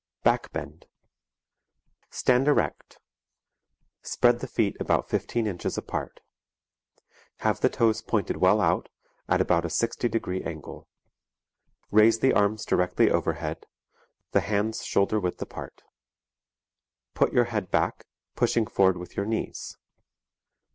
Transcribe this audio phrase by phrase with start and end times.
[0.23, 0.87] ]BACK BEND
[2.09, 2.97] Stand erect.
[4.01, 6.21] Spread the feet about fifteen inches apart.
[7.41, 8.89] Have the toes pointed well out,
[9.29, 10.87] at about a sixty degree angle.
[11.91, 13.67] Raise the arms directly overhead,
[14.31, 15.83] the hands shoulder width apart.
[17.13, 19.77] Put your head back, pushing forward with your knees.